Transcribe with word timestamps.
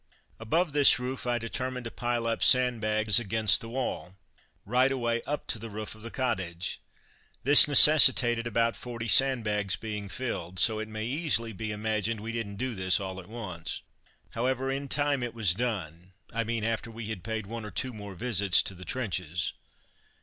Above 0.39 0.73
this 0.73 0.97
roof 0.97 1.27
I 1.27 1.37
determined 1.37 1.83
to 1.83 1.91
pile 1.91 2.25
up 2.25 2.41
sandbags 2.41 3.19
against 3.19 3.61
the 3.61 3.69
wall, 3.69 4.17
right 4.65 4.91
away 4.91 5.21
up 5.27 5.45
to 5.49 5.59
the 5.59 5.69
roof 5.69 5.93
of 5.93 6.01
the 6.01 6.09
cottage. 6.09 6.81
This 7.43 7.67
necessitated 7.67 8.47
about 8.47 8.75
forty 8.75 9.07
sandbags 9.07 9.75
being 9.75 10.09
filled, 10.09 10.57
so 10.57 10.79
it 10.79 10.87
may 10.87 11.05
easily 11.05 11.53
be 11.53 11.71
imagined 11.71 12.19
we 12.19 12.31
didn't 12.31 12.55
do 12.55 12.73
this 12.73 12.99
all 12.99 13.19
at 13.19 13.29
once. 13.29 13.83
However, 14.31 14.71
in 14.71 14.87
time, 14.87 15.21
it 15.21 15.35
was 15.35 15.53
done 15.53 16.13
I 16.33 16.45
mean 16.45 16.63
after 16.63 16.89
we 16.89 17.09
had 17.09 17.23
paid 17.23 17.45
one 17.45 17.63
or 17.63 17.69
two 17.69 17.93
more 17.93 18.15
visits 18.15 18.63
to 18.63 18.73
the 18.73 18.83
trenches. 18.85 19.53